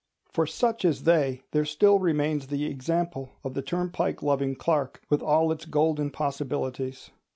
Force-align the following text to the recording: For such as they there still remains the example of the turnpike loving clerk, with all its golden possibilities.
For 0.31 0.47
such 0.47 0.83
as 0.83 1.03
they 1.03 1.43
there 1.51 1.63
still 1.63 1.99
remains 1.99 2.47
the 2.47 2.65
example 2.65 3.29
of 3.43 3.53
the 3.53 3.61
turnpike 3.61 4.23
loving 4.23 4.55
clerk, 4.55 4.99
with 5.11 5.21
all 5.21 5.51
its 5.51 5.65
golden 5.65 6.09
possibilities. 6.09 7.11